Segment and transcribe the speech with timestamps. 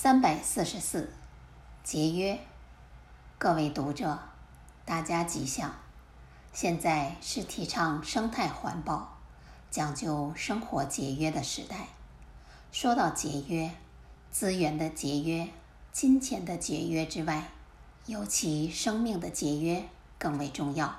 [0.00, 1.12] 三百四十四，
[1.82, 2.38] 节约。
[3.36, 4.16] 各位读者，
[4.84, 5.74] 大家吉祥。
[6.52, 9.18] 现在是提倡生态环保、
[9.72, 11.88] 讲究生活节约的时代。
[12.70, 13.72] 说到节约，
[14.30, 15.48] 资源的节约、
[15.90, 17.48] 金钱的节约之外，
[18.06, 19.82] 尤其生命的节约
[20.16, 20.94] 更为重要。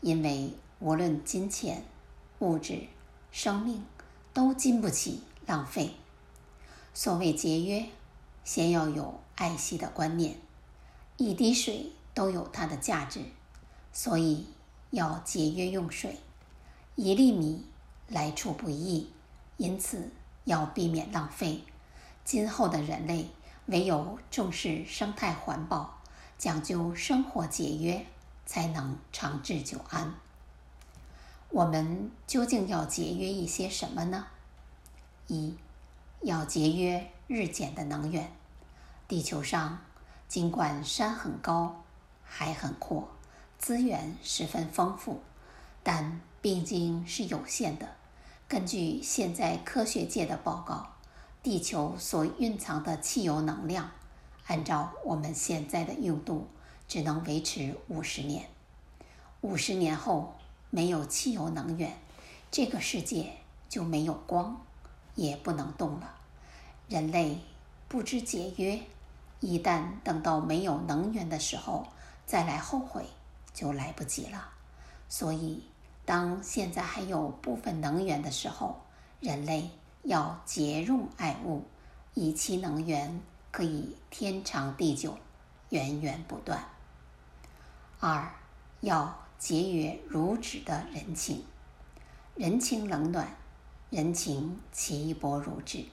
[0.00, 1.84] 因为无论金钱、
[2.38, 2.88] 物质、
[3.30, 3.84] 生命，
[4.32, 5.96] 都经不起浪费。
[6.94, 7.86] 所谓节约。
[8.44, 10.36] 先要有爱惜的观念，
[11.16, 13.20] 一滴水都有它的价值，
[13.92, 14.46] 所以
[14.90, 16.18] 要节约用水。
[16.96, 17.64] 一粒米
[18.08, 19.10] 来处不易，
[19.56, 20.10] 因此
[20.44, 21.64] 要避免浪费。
[22.24, 23.28] 今后的人类
[23.66, 26.02] 唯有重视生态环保，
[26.36, 28.04] 讲究生活节约，
[28.44, 30.14] 才能长治久安。
[31.48, 34.26] 我们究竟要节约一些什么呢？
[35.28, 35.54] 一
[36.20, 38.30] 要节约日减的能源。
[39.12, 39.78] 地球上
[40.26, 41.84] 尽管山很高，
[42.24, 43.10] 海很阔，
[43.58, 45.20] 资源十分丰富，
[45.82, 47.86] 但毕竟是有限的。
[48.48, 50.94] 根据现在科学界的报告，
[51.42, 53.90] 地球所蕴藏的汽油能量，
[54.46, 56.48] 按照我们现在的用度，
[56.88, 58.48] 只能维持五十年。
[59.42, 60.38] 五十年后
[60.70, 61.98] 没有汽油能源，
[62.50, 63.34] 这个世界
[63.68, 64.64] 就没有光，
[65.14, 66.14] 也不能动了。
[66.88, 67.38] 人类
[67.88, 68.80] 不知节约。
[69.42, 71.88] 一旦等到没有能源的时候，
[72.24, 73.04] 再来后悔
[73.52, 74.48] 就来不及了。
[75.08, 75.64] 所以，
[76.04, 78.80] 当现在还有部分能源的时候，
[79.18, 79.68] 人类
[80.04, 81.64] 要节用爱物，
[82.14, 85.18] 以其能源可以天长地久，
[85.70, 86.64] 源源不断。
[87.98, 88.32] 二，
[88.80, 91.44] 要节约如纸的人情，
[92.36, 93.26] 人情冷暖，
[93.90, 95.84] 人情稀薄如纸，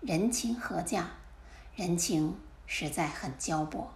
[0.00, 1.08] 人情何价？
[1.74, 2.38] 人情。
[2.66, 3.92] 实在很焦薄。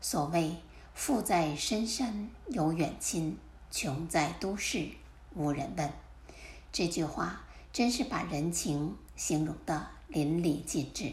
[0.00, 0.56] 所谓
[0.94, 3.38] “富在深山有远亲，
[3.70, 4.88] 穷在都市
[5.34, 5.90] 无人问”，
[6.72, 11.12] 这句话真是把人情形容的淋漓尽致。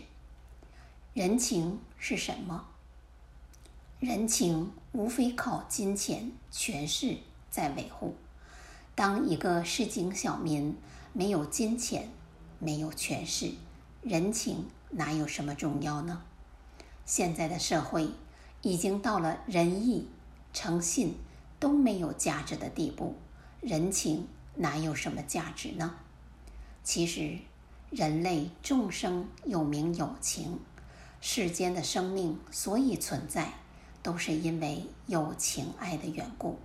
[1.14, 2.66] 人情是什么？
[4.00, 7.18] 人情无非靠金钱、权势
[7.50, 8.16] 在维护。
[8.96, 10.76] 当一个市井小民
[11.14, 12.10] 没有金钱、
[12.60, 13.54] 没有权势，
[14.02, 16.22] 人情哪有什么重要呢？
[17.06, 18.10] 现在的社会
[18.62, 20.08] 已经到了仁义、
[20.54, 21.16] 诚信
[21.60, 23.16] 都没有价值的地步，
[23.60, 25.96] 人情哪有什么价值呢？
[26.84, 27.38] 其实，
[27.90, 30.60] 人类众生有名有情，
[31.20, 33.54] 世间的生命所以存在，
[34.02, 36.58] 都是因为有情爱的缘故。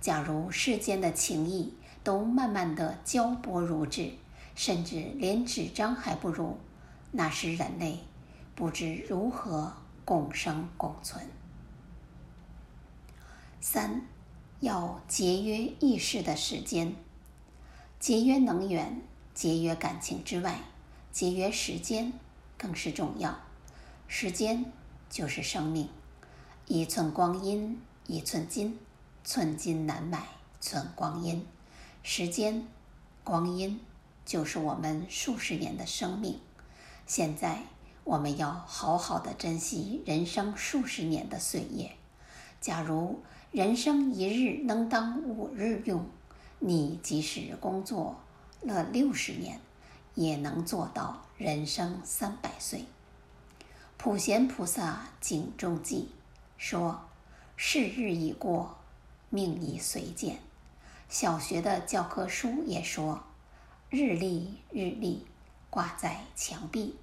[0.00, 1.74] 假如世间的情谊
[2.04, 4.12] 都慢慢的胶薄如纸，
[4.54, 6.56] 甚至连纸张还不如，
[7.10, 7.98] 那时人类
[8.58, 9.72] 不知如何。
[10.04, 11.22] 共生共存。
[13.60, 14.06] 三，
[14.60, 16.96] 要节约意识的时间，
[18.00, 19.02] 节约能源、
[19.34, 20.60] 节约感情之外，
[21.12, 22.14] 节约时间
[22.56, 23.38] 更是重要。
[24.06, 24.72] 时间
[25.10, 25.90] 就是生命，
[26.64, 28.78] 一寸光阴一寸金，
[29.22, 30.26] 寸金难买
[30.58, 31.46] 寸光阴。
[32.02, 32.66] 时间、
[33.22, 33.78] 光阴
[34.24, 36.40] 就是我们数十年的生命。
[37.06, 37.64] 现在。
[38.08, 41.90] 我们要好好的珍惜人生数十年的岁月。
[42.58, 46.06] 假如人生一日能当五日用，
[46.58, 48.18] 你即使工作
[48.62, 49.60] 了六十年，
[50.14, 52.86] 也能做到人生三百岁。
[53.98, 56.08] 普贤菩萨警中记
[56.56, 57.02] 说
[57.56, 58.78] ：“是日已过，
[59.28, 60.38] 命已随减。”
[61.10, 63.22] 小学的教科书也说
[63.90, 65.26] ：“日历日历
[65.68, 66.96] 挂在墙壁。”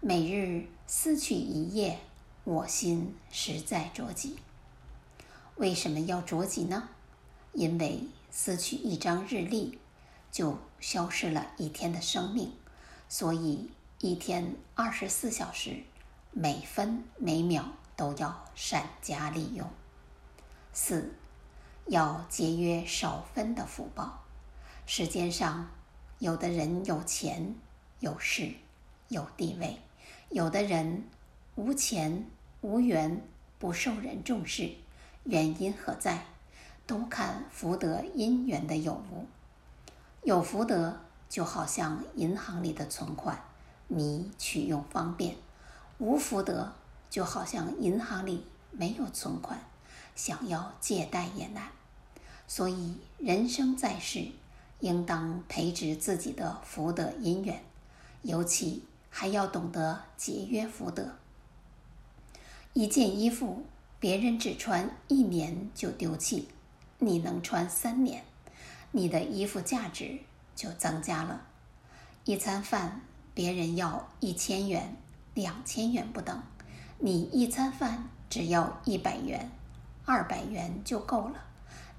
[0.00, 1.98] 每日撕去一页，
[2.44, 4.38] 我心实在着急。
[5.56, 6.88] 为什么要着急呢？
[7.52, 9.76] 因为撕去一张日历，
[10.30, 12.52] 就消失了一天的生命。
[13.08, 15.82] 所以一天二十四小时，
[16.30, 17.64] 每分每秒
[17.96, 19.68] 都要善加利用。
[20.72, 21.12] 四，
[21.86, 24.22] 要节约少分的福报。
[24.86, 25.68] 世间上，
[26.20, 27.56] 有的人有钱、
[27.98, 28.52] 有势、
[29.08, 29.76] 有地位。
[30.30, 31.04] 有的人
[31.54, 32.26] 无钱
[32.60, 33.22] 无缘，
[33.58, 34.70] 不受人重视，
[35.24, 36.26] 原因何在？
[36.86, 39.26] 都看福德因缘的有无。
[40.22, 43.42] 有福德就好像银行里的存款，
[43.86, 45.34] 你取用方便；
[45.96, 46.74] 无福德
[47.08, 49.58] 就好像银行里没有存款，
[50.14, 51.70] 想要借贷也难。
[52.46, 54.26] 所以人生在世，
[54.80, 57.64] 应当培植自己的福德因缘，
[58.20, 58.84] 尤其。
[59.20, 61.16] 还要懂得节约福德，
[62.72, 63.64] 一件衣服，
[63.98, 66.46] 别人只穿一年就丢弃，
[67.00, 68.22] 你能穿三年，
[68.92, 70.20] 你的衣服价值
[70.54, 71.42] 就增加了。
[72.26, 73.00] 一餐饭，
[73.34, 74.94] 别人要一千元、
[75.34, 76.40] 两千元不等，
[77.00, 79.50] 你一餐饭只要一百元、
[80.04, 81.44] 二百元就够了。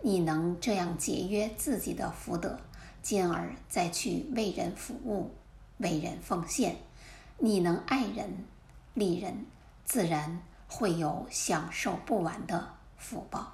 [0.02, 2.58] 你能这样节约自己的福德，
[3.02, 5.32] 进而再去为人服务、
[5.80, 6.78] 为人奉献，
[7.42, 8.46] 你能爱人、
[8.94, 9.46] 利人，
[9.86, 13.54] 自然会有享受不完的福报。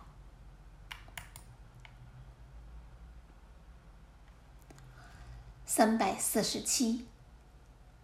[5.68, 7.06] 三百四十七，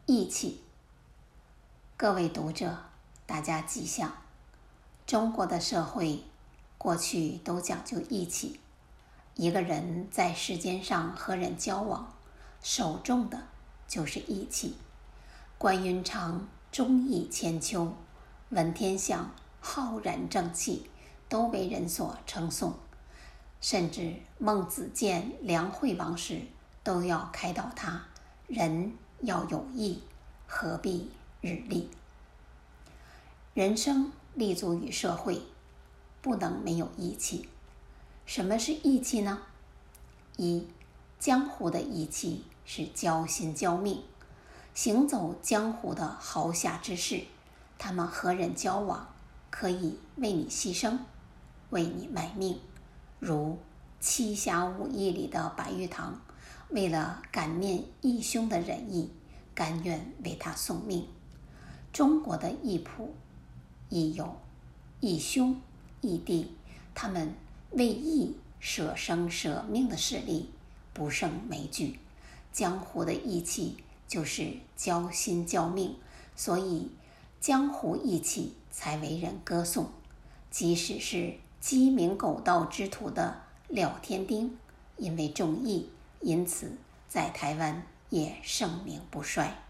[0.06, 0.64] 义气。
[1.98, 2.78] 各位读者，
[3.26, 4.16] 大家吉祥。
[5.08, 6.24] 中国的社会
[6.78, 8.60] 过去都讲究义气，
[9.34, 12.14] 一个人在世间上和人交往，
[12.62, 13.48] 首重的
[13.88, 14.78] 就是义气。
[15.62, 17.94] 关云长忠义千秋，
[18.50, 19.30] 文天祥
[19.60, 20.90] 浩然正气，
[21.30, 22.74] 都为人所称颂。
[23.60, 26.42] 甚至孟子见梁惠王时，
[26.84, 28.08] 都要开导他，
[28.48, 30.02] 人要有义，
[30.48, 31.12] 何必
[31.42, 31.92] 日立？
[33.54, 35.44] 人生立足于社会，
[36.24, 37.48] 不能没有义气。
[38.26, 39.44] 什么是义气呢？
[40.38, 40.66] 一，
[41.20, 44.02] 江湖的义气是交心交命。
[44.74, 47.24] 行走江湖的豪侠之士，
[47.78, 49.14] 他们和人交往，
[49.50, 50.98] 可以为你牺牲，
[51.70, 52.60] 为你卖命。
[53.20, 53.54] 如
[54.00, 56.22] 《七侠五义》里的白玉堂。
[56.70, 59.12] 为了感念义兄的仁义，
[59.54, 61.06] 甘愿为他送命。
[61.92, 63.10] 中国的义仆、
[63.90, 64.38] 义友、
[65.02, 65.60] 义兄、
[66.00, 66.56] 义弟，
[66.96, 67.36] 他们
[67.72, 70.50] 为义舍生舍命的事例
[70.94, 72.00] 不胜枚举。
[72.54, 73.76] 江湖的义气
[74.12, 75.96] 就是交心交命，
[76.36, 76.92] 所以
[77.40, 79.90] 江湖义气才为人歌颂。
[80.50, 84.58] 即使是鸡鸣狗盗之徒的廖天丁，
[84.98, 85.90] 因为重义。
[86.20, 86.74] 因此，
[87.08, 89.64] 在台湾也盛名不衰。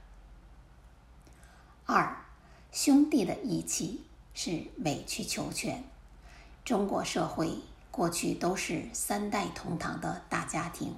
[1.85, 2.25] 二，
[2.71, 4.01] 兄弟的义气
[4.33, 5.83] 是委曲求全。
[6.65, 7.59] 中国社会
[7.91, 10.95] 过去都是三代同堂的大家庭，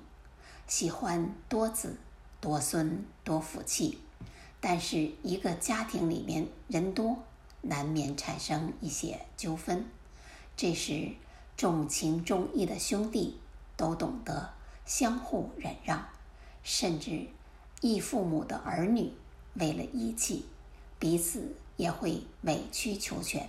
[0.65, 1.97] 喜欢多子、
[2.43, 3.99] 多孙、多福气。
[4.59, 7.19] 但是，一个家庭里面人多，
[7.61, 9.85] 难免产生一些纠纷。
[10.57, 11.13] 这时，
[11.55, 13.39] 重情重义的兄弟
[13.77, 14.53] 都懂得。
[14.85, 16.09] 相互忍让，
[16.63, 17.27] 甚至
[17.79, 19.13] 异父母的儿女
[19.53, 20.45] 为了义气，
[20.99, 23.47] 彼此也会委曲求全。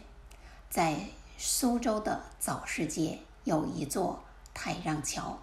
[0.70, 1.00] 在
[1.36, 4.22] 苏州的早市街有一座
[4.54, 5.40] 太让桥，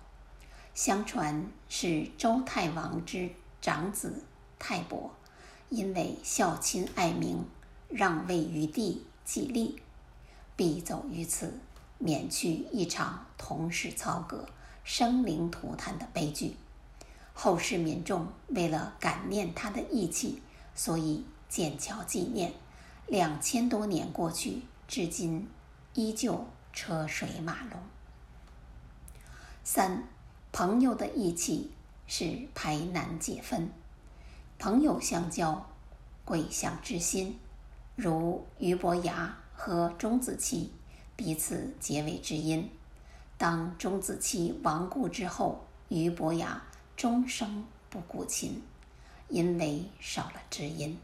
[0.74, 3.30] 相传是周太王之
[3.61, 4.23] 长子
[4.59, 5.11] 太伯，
[5.69, 7.45] 因为孝亲爱民，
[7.87, 9.81] 让位于弟季历，
[10.55, 11.59] 必走于此，
[11.99, 14.45] 免去一场同室操戈。
[14.83, 16.57] 生灵涂炭的悲剧，
[17.35, 20.41] 后世民众为了感念他的义气，
[20.73, 22.51] 所以建桥纪念。
[23.05, 25.47] 两千多年过去，至今
[25.93, 27.79] 依旧车水马龙。
[29.63, 30.07] 三，
[30.51, 31.69] 朋友的义气
[32.13, 33.71] 是排难解纷。
[34.59, 35.65] 朋友相交，
[36.25, 37.39] 贵相知心。
[37.95, 40.73] 如俞伯牙和钟子期，
[41.15, 42.69] 彼此结为知音。
[43.37, 46.61] 当钟子期亡故之后，俞伯牙
[46.97, 48.61] 终生不顾亲，
[49.30, 50.99] 因为少了知音。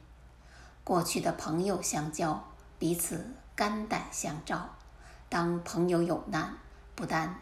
[0.83, 2.43] 过去的朋友相交，
[2.77, 4.75] 彼此肝胆相照。
[5.29, 6.57] 当朋友有难，
[6.95, 7.39] 不但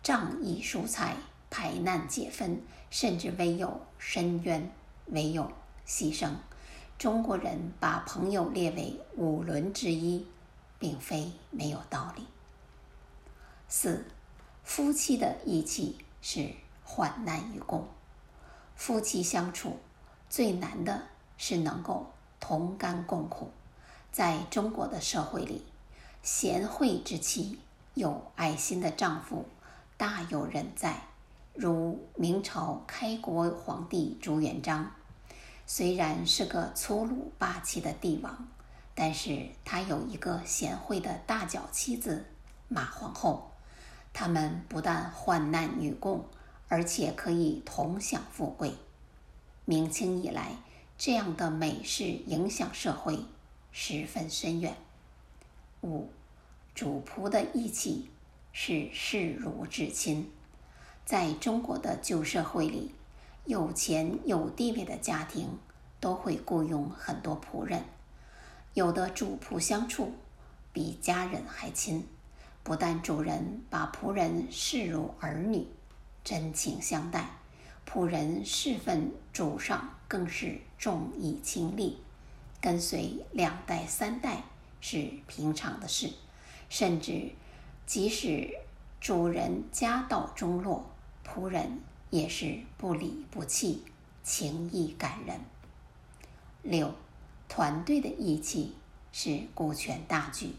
[0.00, 1.16] 仗义疏财、
[1.50, 4.72] 排难解纷，甚至唯有伸冤、
[5.06, 5.50] 唯有
[5.86, 6.30] 牺牲。
[6.96, 10.26] 中国人把朋友列为五伦之一，
[10.78, 12.26] 并非没有道理。
[13.68, 14.06] 四。
[14.62, 16.54] 夫妻的义气是
[16.84, 17.88] 患难与共。
[18.76, 19.80] 夫妻相处
[20.28, 23.50] 最难的是能够同甘共苦。
[24.12, 25.64] 在中国的社会里，
[26.22, 27.58] 贤惠之妻、
[27.94, 29.48] 有爱心的丈夫
[29.96, 31.09] 大有人在。
[31.60, 34.92] 如明朝开国皇帝朱元璋，
[35.66, 38.48] 虽然是个粗鲁霸气的帝王，
[38.94, 42.24] 但是他有一个贤惠的大脚妻子
[42.68, 43.50] 马皇后。
[44.14, 46.24] 他们不但患难与共，
[46.68, 48.72] 而且可以同享富贵。
[49.66, 50.56] 明清以来，
[50.96, 53.18] 这样的美事影响社会
[53.70, 54.74] 十分深远。
[55.82, 56.08] 五，
[56.74, 58.08] 主仆的义气
[58.50, 60.32] 是视如至亲。
[61.10, 62.94] 在中国的旧社会里，
[63.44, 65.58] 有钱有地位的家庭
[65.98, 67.82] 都会雇佣很多仆人，
[68.74, 70.12] 有的主仆相处
[70.72, 72.06] 比家人还亲。
[72.62, 75.66] 不但主人把仆人视如儿女，
[76.22, 77.28] 真情相待，
[77.84, 81.98] 仆人侍奉主上更是重义轻利，
[82.60, 84.44] 跟随两代三代
[84.80, 86.08] 是平常的事。
[86.68, 87.32] 甚至
[87.84, 88.48] 即使
[89.00, 90.88] 主人家道中落，
[91.26, 93.84] 仆人也是不离不弃，
[94.22, 95.40] 情义感人。
[96.62, 96.94] 六，
[97.48, 98.76] 团队的义气
[99.12, 100.54] 是顾全大局。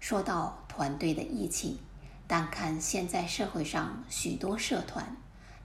[0.00, 1.78] 说到团队的义气，
[2.26, 5.16] 单看现在社会上许多社团，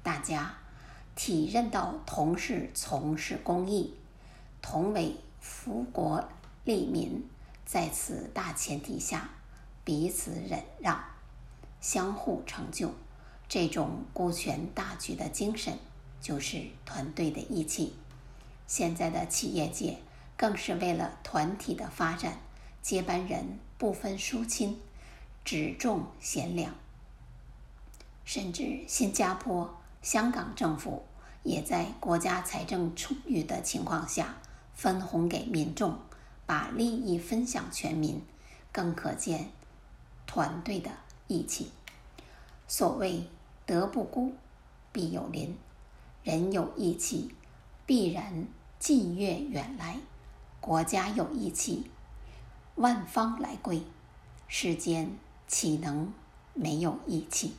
[0.04, 0.58] 大家
[1.16, 3.96] 体认到同事从事公益、
[4.62, 6.30] 同为福国
[6.64, 7.28] 利民，
[7.66, 9.30] 在此大前提下，
[9.84, 11.04] 彼此忍让、
[11.82, 12.94] 相互成就，
[13.50, 15.78] 这种顾全大局的精神，
[16.22, 17.96] 就是团队的义气。
[18.66, 19.98] 现在的企业界
[20.36, 22.40] 更是为了团体的发展，
[22.82, 23.60] 接班人。
[23.80, 24.82] 不分疏亲，
[25.46, 26.74] 只重贤良，
[28.26, 31.06] 甚至新加坡、香港政府
[31.44, 34.38] 也在国家财政充裕的情况下
[34.74, 36.00] 分红给民众，
[36.48, 38.20] 把利益分享全民，
[38.72, 39.52] 更可见
[40.26, 40.90] 团队的
[41.28, 41.72] 义气。
[42.68, 43.30] 所谓
[43.68, 44.34] “德不孤，
[44.94, 45.58] 必有邻”，
[46.24, 47.36] 人有义气，
[47.86, 48.48] 必然
[48.80, 49.98] 近悦远来；
[50.62, 51.92] 国家有义气。
[52.76, 53.84] 万方来归，
[54.48, 56.14] 世间岂能
[56.54, 57.56] 没有义气？